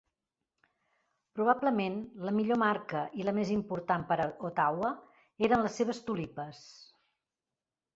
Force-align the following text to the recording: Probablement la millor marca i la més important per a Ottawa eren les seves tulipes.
Probablement 1.39 1.99
la 2.29 2.33
millor 2.39 2.59
marca 2.63 3.03
i 3.21 3.29
la 3.29 3.37
més 3.41 3.53
important 3.59 4.09
per 4.11 4.21
a 4.27 4.29
Ottawa 4.53 4.93
eren 5.51 5.67
les 5.69 5.83
seves 5.83 6.05
tulipes. 6.13 6.69